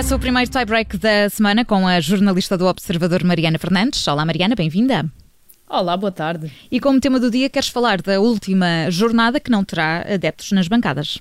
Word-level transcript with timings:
Começa 0.00 0.16
o 0.16 0.18
primeiro 0.18 0.50
tie-break 0.50 0.96
da 0.96 1.28
semana 1.28 1.62
com 1.62 1.86
a 1.86 2.00
jornalista 2.00 2.56
do 2.56 2.66
Observador 2.66 3.22
Mariana 3.22 3.58
Fernandes. 3.58 4.08
Olá, 4.08 4.24
Mariana, 4.24 4.54
bem-vinda. 4.54 5.04
Olá, 5.68 5.94
boa 5.94 6.10
tarde. 6.10 6.50
E 6.70 6.80
como 6.80 6.98
tema 6.98 7.20
do 7.20 7.30
dia, 7.30 7.50
queres 7.50 7.68
falar 7.68 8.00
da 8.00 8.18
última 8.18 8.88
jornada 8.88 9.38
que 9.38 9.50
não 9.50 9.62
terá 9.62 10.06
adeptos 10.10 10.52
nas 10.52 10.68
bancadas? 10.68 11.18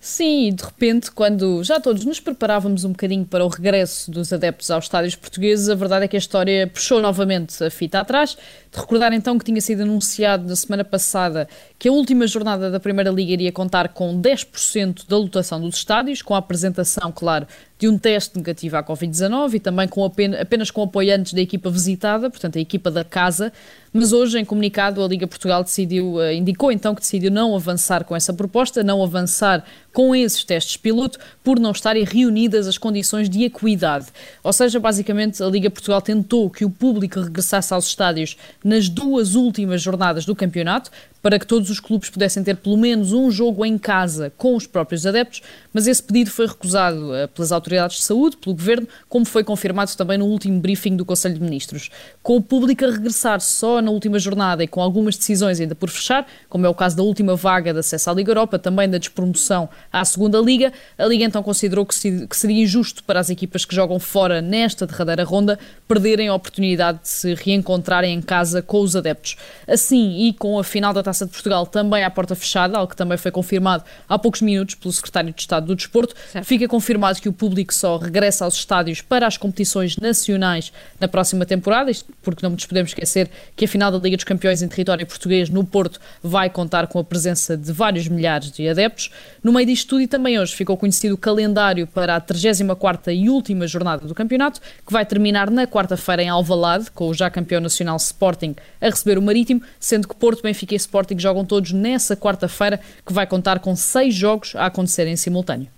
Sim, 0.00 0.54
de 0.54 0.62
repente, 0.62 1.10
quando 1.10 1.64
já 1.64 1.80
todos 1.80 2.04
nos 2.04 2.20
preparávamos 2.20 2.84
um 2.84 2.90
bocadinho 2.90 3.24
para 3.24 3.44
o 3.44 3.48
regresso 3.48 4.10
dos 4.10 4.32
adeptos 4.32 4.70
aos 4.70 4.84
estádios 4.84 5.16
portugueses, 5.16 5.68
a 5.68 5.74
verdade 5.74 6.04
é 6.04 6.08
que 6.08 6.14
a 6.16 6.20
história 6.20 6.68
puxou 6.68 7.00
novamente 7.00 7.64
a 7.64 7.68
fita 7.70 7.98
atrás. 7.98 8.36
De 8.70 8.78
recordar 8.78 9.12
então 9.12 9.36
que 9.36 9.44
tinha 9.44 9.60
sido 9.60 9.82
anunciado 9.82 10.46
na 10.46 10.54
semana 10.54 10.84
passada 10.84 11.48
que 11.76 11.88
a 11.88 11.92
última 11.92 12.28
jornada 12.28 12.70
da 12.70 12.78
Primeira 12.78 13.10
Liga 13.10 13.32
iria 13.32 13.50
contar 13.50 13.88
com 13.88 14.20
10% 14.20 15.08
da 15.08 15.16
lotação 15.16 15.60
dos 15.60 15.76
estádios, 15.76 16.22
com 16.22 16.34
a 16.34 16.38
apresentação, 16.38 17.10
claro, 17.10 17.48
de 17.78 17.88
um 17.88 17.96
teste 17.96 18.36
negativo 18.36 18.76
à 18.76 18.82
Covid-19 18.82 19.54
e 19.54 19.60
também 19.60 19.86
com 19.86 20.04
apenas, 20.04 20.40
apenas 20.40 20.70
com 20.70 20.82
apoiantes 20.82 21.32
da 21.32 21.40
equipa 21.40 21.70
visitada, 21.70 22.28
portanto 22.28 22.58
a 22.58 22.60
equipa 22.60 22.90
da 22.90 23.04
casa, 23.04 23.52
mas 23.92 24.12
hoje 24.12 24.38
em 24.38 24.44
comunicado 24.44 25.02
a 25.02 25.06
Liga 25.06 25.26
Portugal 25.26 25.62
decidiu, 25.62 26.20
eh, 26.20 26.34
indicou 26.34 26.72
então 26.72 26.94
que 26.94 27.00
decidiu 27.00 27.30
não 27.30 27.54
avançar 27.54 28.04
com 28.04 28.16
essa 28.16 28.32
proposta, 28.32 28.82
não 28.82 29.02
avançar 29.02 29.64
com 29.92 30.14
esses 30.14 30.44
testes 30.44 30.76
piloto, 30.76 31.18
por 31.42 31.58
não 31.58 31.70
estarem 31.70 32.04
reunidas 32.04 32.66
as 32.66 32.76
condições 32.76 33.30
de 33.30 33.44
equidade. 33.44 34.06
Ou 34.42 34.52
seja, 34.52 34.78
basicamente 34.80 35.42
a 35.42 35.46
Liga 35.46 35.70
Portugal 35.70 36.02
tentou 36.02 36.50
que 36.50 36.64
o 36.64 36.70
público 36.70 37.20
regressasse 37.20 37.72
aos 37.72 37.86
estádios 37.86 38.36
nas 38.62 38.88
duas 38.88 39.34
últimas 39.34 39.80
jornadas 39.80 40.24
do 40.24 40.34
campeonato, 40.34 40.90
para 41.22 41.38
que 41.38 41.46
todos 41.46 41.70
os 41.70 41.80
clubes 41.80 42.10
pudessem 42.10 42.42
ter 42.42 42.56
pelo 42.56 42.76
menos 42.76 43.12
um 43.12 43.30
jogo 43.30 43.64
em 43.64 43.76
casa 43.76 44.32
com 44.36 44.54
os 44.54 44.66
próprios 44.66 45.06
adeptos, 45.06 45.42
mas 45.72 45.86
esse 45.86 46.02
pedido 46.02 46.30
foi 46.30 46.46
recusado 46.46 47.12
uh, 47.12 47.28
pelas 47.28 47.52
autoridades 47.52 47.98
de 47.98 48.02
saúde, 48.02 48.36
pelo 48.36 48.54
governo, 48.54 48.88
como 49.08 49.24
foi 49.24 49.42
confirmado 49.42 49.94
também 49.96 50.18
no 50.18 50.26
último 50.26 50.60
briefing 50.60 50.96
do 50.96 51.04
Conselho 51.04 51.34
de 51.34 51.40
Ministros. 51.40 51.90
Com 52.22 52.36
o 52.36 52.42
público 52.42 52.84
a 52.84 52.90
regressar 52.90 53.40
só 53.40 53.80
na 53.82 53.90
última 53.90 54.18
jornada 54.18 54.62
e 54.62 54.68
com 54.68 54.80
algumas 54.80 55.16
decisões 55.16 55.60
ainda 55.60 55.74
por 55.74 55.88
fechar, 55.88 56.26
como 56.48 56.66
é 56.66 56.68
o 56.68 56.74
caso 56.74 56.96
da 56.96 57.02
última 57.02 57.34
vaga 57.34 57.72
de 57.72 57.80
acesso 57.80 58.10
à 58.10 58.14
Liga 58.14 58.30
Europa, 58.30 58.58
também 58.58 58.88
da 58.88 58.98
despromoção 58.98 59.68
à 59.92 60.04
segunda 60.04 60.38
Liga, 60.38 60.72
a 60.96 61.06
Liga 61.06 61.24
então 61.24 61.42
considerou 61.42 61.84
que, 61.84 61.94
seria 61.94 62.62
injusto 62.62 63.02
para 63.04 63.20
as 63.20 63.30
equipas 63.30 63.64
que 63.64 63.74
jogam 63.74 63.98
fora 63.98 64.40
nesta 64.40 64.86
derradeira 64.86 65.24
ronda 65.24 65.58
perderem 65.86 66.28
a 66.28 66.34
oportunidade 66.34 67.00
de 67.02 67.08
se 67.08 67.34
reencontrarem 67.34 68.14
em 68.14 68.20
casa 68.20 68.60
com 68.62 68.80
os 68.80 68.94
adeptos. 68.94 69.36
Assim, 69.66 70.28
e 70.28 70.32
com 70.32 70.58
a 70.58 70.64
final 70.64 70.92
da 70.92 71.02
Taça 71.08 71.24
de 71.24 71.32
Portugal 71.32 71.64
também 71.66 72.04
à 72.04 72.10
porta 72.10 72.34
fechada, 72.34 72.76
algo 72.76 72.90
que 72.90 72.96
também 72.96 73.16
foi 73.16 73.30
confirmado 73.30 73.82
há 74.06 74.18
poucos 74.18 74.42
minutos 74.42 74.74
pelo 74.74 74.92
Secretário 74.92 75.32
de 75.32 75.40
Estado 75.40 75.66
do 75.66 75.74
Desporto. 75.74 76.14
Certo. 76.30 76.44
Fica 76.44 76.68
confirmado 76.68 77.18
que 77.18 77.30
o 77.30 77.32
público 77.32 77.72
só 77.72 77.96
regressa 77.96 78.44
aos 78.44 78.54
estádios 78.54 79.00
para 79.00 79.26
as 79.26 79.38
competições 79.38 79.96
nacionais 79.96 80.70
na 81.00 81.08
próxima 81.08 81.46
temporada, 81.46 81.90
isto 81.90 82.12
porque 82.20 82.44
não 82.44 82.50
nos 82.50 82.66
podemos 82.66 82.90
esquecer 82.90 83.30
que 83.56 83.64
a 83.64 83.68
final 83.68 83.90
da 83.90 83.96
Liga 83.96 84.18
dos 84.18 84.24
Campeões 84.24 84.60
em 84.60 84.68
território 84.68 85.06
português 85.06 85.48
no 85.48 85.64
Porto 85.64 85.98
vai 86.22 86.50
contar 86.50 86.86
com 86.88 86.98
a 86.98 87.04
presença 87.04 87.56
de 87.56 87.72
vários 87.72 88.06
milhares 88.06 88.52
de 88.52 88.68
adeptos. 88.68 89.10
No 89.42 89.50
meio 89.50 89.66
disto 89.66 89.88
tudo 89.88 90.02
e 90.02 90.06
também 90.06 90.38
hoje 90.38 90.54
ficou 90.54 90.76
conhecido 90.76 91.14
o 91.14 91.18
calendário 91.18 91.86
para 91.86 92.16
a 92.16 92.20
34ª 92.20 93.14
e 93.14 93.30
última 93.30 93.66
jornada 93.66 94.06
do 94.06 94.14
campeonato, 94.14 94.60
que 94.86 94.92
vai 94.92 95.06
terminar 95.06 95.50
na 95.50 95.66
quarta-feira 95.66 96.22
em 96.22 96.28
Alvalade, 96.28 96.90
com 96.90 97.08
o 97.08 97.14
já 97.14 97.30
campeão 97.30 97.62
nacional 97.62 97.96
Sporting 97.96 98.54
a 98.78 98.90
receber 98.90 99.16
o 99.16 99.22
Marítimo, 99.22 99.62
sendo 99.80 100.06
que 100.06 100.14
Porto, 100.14 100.42
Benfica 100.42 100.74
e 100.74 100.76
Sporting 100.76 100.97
Sporting 100.98 101.18
jogam 101.18 101.44
todos 101.44 101.72
nessa 101.72 102.16
quarta-feira, 102.16 102.80
que 103.06 103.12
vai 103.12 103.26
contar 103.26 103.60
com 103.60 103.76
seis 103.76 104.14
jogos 104.14 104.56
a 104.56 104.66
acontecer 104.66 105.06
em 105.06 105.16
simultâneo. 105.16 105.68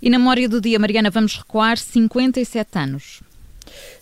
E 0.00 0.08
na 0.08 0.18
memória 0.18 0.48
do 0.48 0.60
dia, 0.60 0.78
Mariana, 0.78 1.10
vamos 1.10 1.36
recuar 1.36 1.76
57 1.76 2.78
anos. 2.78 3.20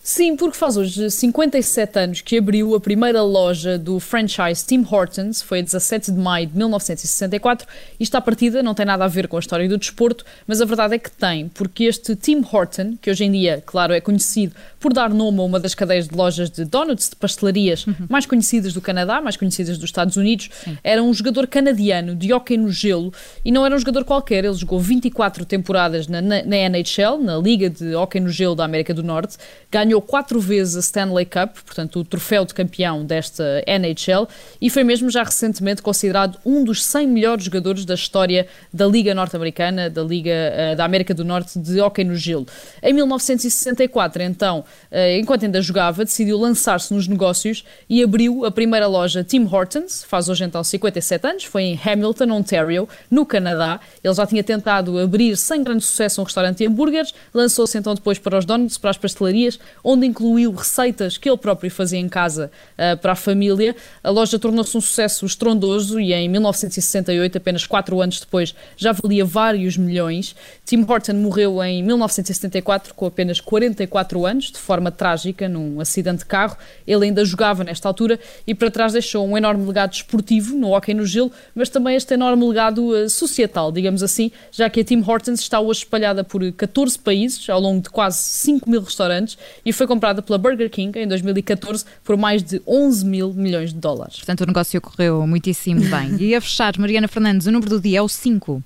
Sim, 0.05 0.35
porque 0.35 0.57
faz 0.57 0.75
hoje 0.75 1.09
57 1.09 1.97
anos 1.97 2.19
que 2.19 2.37
abriu 2.37 2.75
a 2.75 2.79
primeira 2.81 3.21
loja 3.21 3.77
do 3.77 4.01
franchise 4.01 4.65
Tim 4.65 4.85
Hortons, 4.89 5.41
foi 5.41 5.59
a 5.59 5.61
17 5.61 6.11
de 6.11 6.19
maio 6.19 6.47
de 6.47 6.57
1964. 6.57 7.65
Isto 7.97 8.15
à 8.15 8.21
partida 8.21 8.61
não 8.61 8.73
tem 8.73 8.85
nada 8.85 9.05
a 9.05 9.07
ver 9.07 9.29
com 9.29 9.37
a 9.37 9.39
história 9.39 9.67
do 9.67 9.77
desporto, 9.77 10.25
mas 10.45 10.59
a 10.59 10.65
verdade 10.65 10.95
é 10.95 10.99
que 10.99 11.09
tem, 11.09 11.47
porque 11.47 11.85
este 11.85 12.17
Tim 12.17 12.43
Horton, 12.51 12.97
que 13.01 13.09
hoje 13.09 13.23
em 13.23 13.31
dia, 13.31 13.63
claro, 13.65 13.93
é 13.93 14.01
conhecido 14.01 14.53
por 14.77 14.91
dar 14.91 15.09
nome 15.09 15.39
a 15.39 15.43
uma 15.43 15.57
das 15.57 15.73
cadeias 15.73 16.09
de 16.09 16.15
lojas 16.15 16.49
de 16.49 16.65
donuts, 16.65 17.09
de 17.09 17.15
pastelarias 17.15 17.87
uhum. 17.87 17.95
mais 18.09 18.25
conhecidas 18.25 18.73
do 18.73 18.81
Canadá, 18.81 19.21
mais 19.21 19.37
conhecidas 19.37 19.77
dos 19.77 19.85
Estados 19.85 20.17
Unidos, 20.17 20.49
Sim. 20.65 20.77
era 20.83 21.01
um 21.01 21.13
jogador 21.13 21.47
canadiano 21.47 22.13
de 22.13 22.33
hóquei 22.33 22.57
no 22.57 22.69
gelo 22.69 23.13
e 23.45 23.53
não 23.53 23.65
era 23.65 23.73
um 23.73 23.79
jogador 23.79 24.03
qualquer, 24.03 24.43
ele 24.43 24.53
jogou 24.53 24.81
24 24.81 25.45
temporadas 25.45 26.07
na, 26.07 26.21
na, 26.21 26.43
na 26.43 26.57
NHL, 26.57 27.17
na 27.23 27.37
Liga 27.37 27.69
de 27.69 27.95
Hóquei 27.95 28.19
no 28.19 28.29
Gelo 28.29 28.55
da 28.55 28.65
América 28.65 28.93
do 28.93 29.01
Norte, 29.01 29.37
ganhou 29.71 30.01
quatro 30.01 30.39
vezes 30.39 30.75
a 30.75 30.79
Stanley 30.79 31.25
Cup, 31.25 31.57
portanto 31.65 31.99
o 31.99 32.03
troféu 32.03 32.45
de 32.45 32.53
campeão 32.53 33.03
desta 33.03 33.63
NHL, 33.65 34.27
e 34.61 34.69
foi 34.69 34.83
mesmo 34.83 35.09
já 35.09 35.23
recentemente 35.23 35.81
considerado 35.81 36.37
um 36.45 36.63
dos 36.63 36.83
100 36.83 37.07
melhores 37.07 37.45
jogadores 37.45 37.85
da 37.85 37.95
história 37.95 38.47
da 38.71 38.85
Liga 38.85 39.13
Norte-Americana, 39.15 39.89
da 39.89 40.03
Liga 40.03 40.31
uh, 40.31 40.75
da 40.75 40.85
América 40.85 41.13
do 41.13 41.25
Norte 41.25 41.57
de 41.57 41.81
hóquei 41.81 42.05
no 42.05 42.15
gelo. 42.15 42.45
Em 42.81 42.93
1964, 42.93 44.21
então, 44.21 44.59
uh, 44.91 45.19
enquanto 45.19 45.45
ainda 45.45 45.61
jogava, 45.61 46.05
decidiu 46.05 46.37
lançar-se 46.37 46.93
nos 46.93 47.07
negócios 47.07 47.65
e 47.89 48.03
abriu 48.03 48.45
a 48.45 48.51
primeira 48.51 48.87
loja 48.87 49.23
Tim 49.23 49.47
Hortons, 49.51 50.03
faz 50.03 50.29
hoje 50.29 50.43
então 50.43 50.63
57 50.63 51.27
anos, 51.27 51.43
foi 51.43 51.63
em 51.63 51.79
Hamilton, 51.83 52.31
Ontario, 52.31 52.87
no 53.09 53.25
Canadá. 53.25 53.79
Ele 54.03 54.13
já 54.13 54.25
tinha 54.25 54.43
tentado 54.43 54.99
abrir 54.99 55.35
sem 55.35 55.63
grande 55.63 55.83
sucesso 55.83 56.21
um 56.21 56.23
restaurante 56.23 56.59
de 56.59 56.67
hambúrgueres, 56.67 57.13
lançou-se 57.33 57.77
então 57.77 57.95
depois 57.95 58.19
para 58.19 58.37
os 58.37 58.45
donuts, 58.45 58.77
para 58.77 58.91
as 58.91 58.97
pastelarias, 58.97 59.42
onde 59.83 60.05
incluiu 60.05 60.51
receitas 60.51 61.17
que 61.17 61.29
ele 61.29 61.37
próprio 61.37 61.69
fazia 61.69 61.99
em 61.99 62.09
casa 62.09 62.51
uh, 62.73 62.97
para 62.97 63.13
a 63.13 63.15
família. 63.15 63.75
A 64.03 64.09
loja 64.09 64.39
tornou-se 64.39 64.77
um 64.77 64.81
sucesso 64.81 65.25
estrondoso 65.25 65.99
e 65.99 66.13
em 66.13 66.27
1968, 66.29 67.37
apenas 67.37 67.65
quatro 67.65 68.01
anos 68.01 68.19
depois, 68.19 68.55
já 68.75 68.91
valia 68.91 69.25
vários 69.25 69.77
milhões. 69.77 70.35
Tim 70.65 70.85
Horton 70.87 71.13
morreu 71.13 71.63
em 71.63 71.83
1974 71.83 72.93
com 72.93 73.05
apenas 73.05 73.39
44 73.39 74.25
anos, 74.25 74.51
de 74.51 74.57
forma 74.57 74.91
trágica, 74.91 75.47
num 75.49 75.79
acidente 75.79 76.19
de 76.19 76.25
carro. 76.25 76.57
Ele 76.85 77.05
ainda 77.05 77.23
jogava 77.25 77.63
nesta 77.63 77.87
altura 77.87 78.19
e 78.45 78.53
para 78.53 78.71
trás 78.71 78.93
deixou 78.93 79.27
um 79.27 79.37
enorme 79.37 79.65
legado 79.65 79.93
esportivo 79.93 80.55
no 80.55 80.73
hockey 80.73 80.93
no 80.93 81.05
gelo, 81.05 81.31
mas 81.53 81.69
também 81.69 81.95
este 81.95 82.13
enorme 82.13 82.45
legado 82.47 82.89
uh, 82.89 83.09
societal, 83.09 83.71
digamos 83.71 84.03
assim, 84.03 84.31
já 84.51 84.69
que 84.69 84.81
a 84.81 84.83
Tim 84.83 85.03
Hortons 85.05 85.39
está 85.39 85.59
hoje 85.59 85.79
espalhada 85.79 86.23
por 86.23 86.51
14 86.51 86.97
países, 86.99 87.49
ao 87.49 87.59
longo 87.59 87.81
de 87.81 87.89
quase 87.89 88.17
5 88.17 88.69
mil 88.69 88.81
restaurantes, 88.81 89.32
e 89.65 89.73
foi 89.73 89.87
comprada 89.87 90.21
pela 90.21 90.37
Burger 90.37 90.69
King 90.69 90.97
em 90.99 91.07
2014 91.07 91.85
por 92.03 92.17
mais 92.17 92.43
de 92.43 92.61
11 92.67 93.05
mil 93.05 93.33
milhões 93.33 93.73
de 93.73 93.79
dólares. 93.79 94.17
Portanto, 94.17 94.41
o 94.41 94.45
negócio 94.45 94.79
correu 94.81 95.25
muitíssimo 95.27 95.81
bem. 95.81 96.15
e 96.19 96.35
a 96.35 96.41
fechar, 96.41 96.77
Mariana 96.77 97.07
Fernandes, 97.07 97.47
o 97.47 97.51
número 97.51 97.69
do 97.69 97.81
dia 97.81 97.99
é 97.99 98.01
o 98.01 98.07
5. 98.07 98.63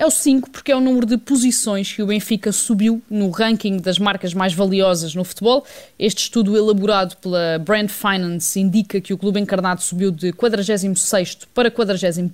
É 0.00 0.06
o 0.06 0.12
5 0.12 0.50
porque 0.50 0.70
é 0.70 0.76
o 0.76 0.80
número 0.80 1.04
de 1.04 1.18
posições 1.18 1.92
que 1.92 2.00
o 2.00 2.06
Benfica 2.06 2.52
subiu 2.52 3.02
no 3.10 3.30
ranking 3.30 3.78
das 3.78 3.98
marcas 3.98 4.32
mais 4.32 4.54
valiosas 4.54 5.12
no 5.12 5.24
futebol. 5.24 5.66
Este 5.98 6.22
estudo 6.22 6.56
elaborado 6.56 7.16
pela 7.16 7.58
Brand 7.58 7.88
Finance 7.88 8.60
indica 8.60 9.00
que 9.00 9.12
o 9.12 9.18
clube 9.18 9.40
encarnado 9.40 9.82
subiu 9.82 10.12
de 10.12 10.32
46 10.32 11.48
para 11.52 11.68
41 11.68 12.30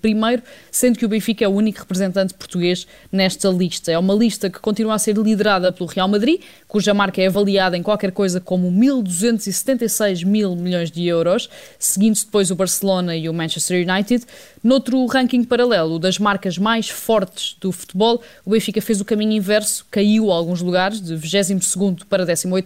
sendo 0.71 0.99
que 0.99 1.07
o 1.07 1.09
Benfica 1.09 1.43
é 1.43 1.49
o 1.49 1.53
único 1.53 1.79
representante 1.79 2.35
português 2.35 2.87
nesta 3.11 3.49
lista. 3.49 3.91
É 3.91 3.99
uma 3.99 4.13
lista 4.13 4.51
que 4.51 4.59
continua 4.59 4.97
a 4.97 4.99
ser 4.99 5.17
liderada 5.17 5.73
pelo 5.73 5.89
Real 5.89 6.07
Madrid, 6.07 6.43
cuja 6.69 6.93
marca 6.93 7.23
é 7.23 7.29
avaliada 7.29 7.79
em 7.79 7.83
qualquer 7.83 8.13
coisa 8.13 8.43
como 8.43 8.71
1.276 8.71 10.23
mil 10.27 10.55
milhões 10.55 10.91
de 10.91 11.07
euros, 11.07 11.49
seguindo-se 11.79 12.27
depois 12.27 12.51
o 12.51 12.55
Barcelona 12.55 13.17
e 13.17 13.27
o 13.27 13.33
Manchester 13.33 13.89
United. 13.89 14.27
Noutro 14.63 15.07
ranking 15.07 15.45
paralelo 15.45 15.99
das 15.99 16.19
marcas 16.19 16.59
mais 16.59 16.91
fortes 16.91 17.54
do 17.61 17.73
futebol, 17.73 18.23
o 18.45 18.51
Benfica 18.51 18.81
fez 18.81 19.01
o 19.01 19.05
caminho 19.05 19.33
inverso, 19.33 19.87
caiu 19.91 20.31
a 20.31 20.35
alguns 20.35 20.61
lugares, 20.61 21.01
de 21.01 21.15
22 21.17 22.05
para 22.09 22.25
18, 22.25 22.65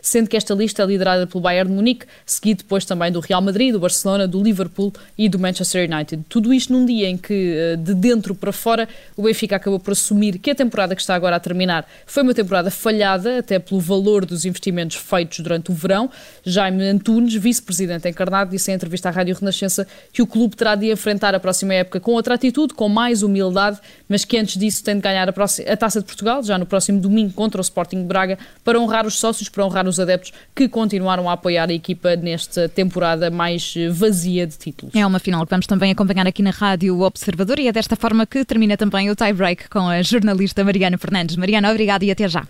sendo 0.00 0.28
que 0.28 0.36
esta 0.36 0.54
lista 0.54 0.82
é 0.82 0.86
liderada 0.86 1.26
pelo 1.26 1.40
Bayern 1.40 1.70
de 1.70 1.76
Munique, 1.76 2.06
seguido 2.24 2.58
depois 2.58 2.84
também 2.84 3.10
do 3.10 3.20
Real 3.20 3.40
Madrid, 3.40 3.72
do 3.72 3.80
Barcelona, 3.80 4.26
do 4.26 4.42
Liverpool 4.42 4.92
e 5.16 5.28
do 5.28 5.38
Manchester 5.38 5.90
United. 5.90 6.24
Tudo 6.28 6.52
isto 6.52 6.72
num 6.72 6.84
dia 6.84 7.08
em 7.08 7.16
que, 7.16 7.54
eh, 7.56 7.76
de 7.76 7.94
dentro 7.94 8.34
para 8.34 8.52
fora, 8.52 8.88
o 9.16 9.22
Benfica 9.22 9.56
acabou 9.56 9.80
por 9.80 9.92
assumir 9.92 10.38
que 10.38 10.50
a 10.50 10.54
temporada 10.54 10.94
que 10.94 11.00
está 11.00 11.14
agora 11.14 11.36
a 11.36 11.40
terminar 11.40 11.88
foi 12.06 12.22
uma 12.22 12.34
temporada 12.34 12.70
falhada, 12.70 13.38
até 13.38 13.58
pelo 13.58 13.80
valor 13.80 14.24
dos 14.24 14.44
investimentos 14.44 14.96
feitos 14.96 15.40
durante 15.40 15.70
o 15.70 15.74
verão. 15.74 16.10
Jaime 16.44 16.84
Antunes, 16.84 17.34
vice-presidente 17.34 18.08
encarnado, 18.08 18.50
disse 18.50 18.70
em 18.70 18.74
entrevista 18.74 19.08
à 19.08 19.12
Rádio 19.12 19.36
Renascença 19.38 19.86
que 20.12 20.22
o 20.22 20.26
clube 20.26 20.56
terá 20.56 20.74
de 20.74 20.90
enfrentar 20.90 21.34
a 21.34 21.40
próxima 21.40 21.74
época 21.74 22.00
com 22.00 22.12
outra 22.12 22.34
atitude, 22.34 22.74
com 22.74 22.88
mais 22.88 23.22
humildade, 23.22 23.78
mas 24.08 24.24
que 24.26 24.36
antes 24.38 24.56
disso 24.56 24.82
tem 24.82 24.96
de 24.96 25.00
ganhar 25.00 25.28
a, 25.28 25.32
próxima, 25.32 25.70
a 25.70 25.76
Taça 25.76 26.00
de 26.00 26.06
Portugal, 26.06 26.42
já 26.42 26.58
no 26.58 26.66
próximo 26.66 27.00
domingo 27.00 27.32
contra 27.32 27.60
o 27.60 27.62
Sporting 27.62 28.04
Braga, 28.04 28.38
para 28.64 28.78
honrar 28.78 29.06
os 29.06 29.18
sócios, 29.18 29.48
para 29.48 29.64
honrar 29.64 29.86
os 29.86 29.98
adeptos 30.00 30.32
que 30.54 30.68
continuaram 30.68 31.28
a 31.28 31.32
apoiar 31.32 31.68
a 31.68 31.72
equipa 31.72 32.16
nesta 32.16 32.68
temporada 32.68 33.30
mais 33.30 33.74
vazia 33.90 34.46
de 34.46 34.56
títulos. 34.56 34.94
É 34.94 35.06
uma 35.06 35.18
final 35.18 35.44
que 35.44 35.50
vamos 35.50 35.66
também 35.66 35.92
acompanhar 35.92 36.26
aqui 36.26 36.42
na 36.42 36.50
Rádio 36.50 37.00
Observador 37.00 37.58
e 37.58 37.68
é 37.68 37.72
desta 37.72 37.96
forma 37.96 38.26
que 38.26 38.44
termina 38.44 38.76
também 38.76 39.10
o 39.10 39.16
tie-break 39.16 39.68
com 39.68 39.88
a 39.88 40.02
jornalista 40.02 40.64
Mariana 40.64 40.98
Fernandes. 40.98 41.36
Mariana, 41.36 41.70
obrigada 41.70 42.04
e 42.04 42.10
até 42.10 42.28
já. 42.28 42.46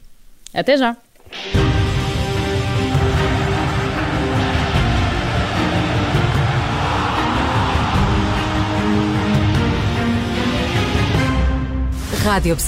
Até 0.54 0.76
já. 0.76 0.96
Rádio 12.36 12.52
Observador. 12.52 12.66